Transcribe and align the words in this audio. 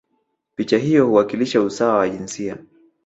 picha 0.55 0.77
hiyo 0.77 1.05
huwakilisha 1.05 1.61
usawa 1.61 1.97
wa 1.97 2.09
jinsia 2.09 2.57